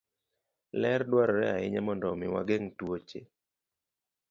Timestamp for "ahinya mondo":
1.55-2.05